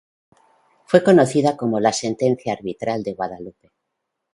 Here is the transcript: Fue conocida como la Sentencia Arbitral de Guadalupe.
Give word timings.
Fue 0.87 1.03
conocida 1.03 1.55
como 1.55 1.79
la 1.79 1.93
Sentencia 1.93 2.53
Arbitral 2.53 3.03
de 3.03 3.13
Guadalupe. 3.13 3.71